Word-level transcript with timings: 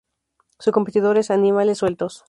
Su 0.57 0.71
competidor 0.71 1.19
es: 1.19 1.29
Animales 1.29 1.77
sueltos. 1.77 2.19